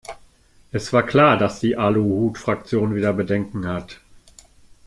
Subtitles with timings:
[0.71, 4.01] Es war klar, dass die Aluhutfraktion wieder Bedenken hat.